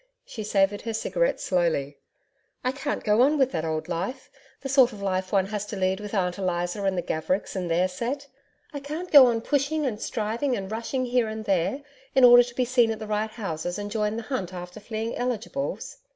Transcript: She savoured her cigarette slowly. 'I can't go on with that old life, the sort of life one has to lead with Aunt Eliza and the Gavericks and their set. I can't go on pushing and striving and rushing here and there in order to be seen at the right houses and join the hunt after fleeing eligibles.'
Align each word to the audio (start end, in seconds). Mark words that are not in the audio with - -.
She 0.25 0.43
savoured 0.43 0.81
her 0.81 0.95
cigarette 0.95 1.39
slowly. 1.39 1.99
'I 2.63 2.71
can't 2.71 3.03
go 3.03 3.21
on 3.21 3.37
with 3.37 3.51
that 3.51 3.63
old 3.63 3.87
life, 3.87 4.31
the 4.61 4.67
sort 4.67 4.91
of 4.91 4.99
life 4.99 5.31
one 5.31 5.45
has 5.45 5.63
to 5.67 5.75
lead 5.75 5.99
with 5.99 6.15
Aunt 6.15 6.39
Eliza 6.39 6.83
and 6.85 6.97
the 6.97 7.03
Gavericks 7.03 7.55
and 7.55 7.69
their 7.69 7.87
set. 7.87 8.25
I 8.73 8.79
can't 8.79 9.11
go 9.11 9.27
on 9.27 9.41
pushing 9.41 9.85
and 9.85 10.01
striving 10.01 10.57
and 10.57 10.71
rushing 10.71 11.05
here 11.05 11.27
and 11.27 11.45
there 11.45 11.83
in 12.15 12.23
order 12.23 12.41
to 12.41 12.55
be 12.55 12.65
seen 12.65 12.89
at 12.89 12.97
the 12.97 13.05
right 13.05 13.29
houses 13.29 13.77
and 13.77 13.91
join 13.91 14.15
the 14.17 14.23
hunt 14.23 14.55
after 14.55 14.79
fleeing 14.79 15.15
eligibles.' 15.15 15.97